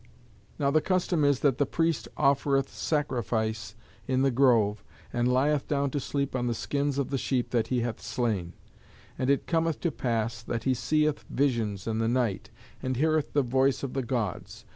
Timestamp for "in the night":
11.85-12.49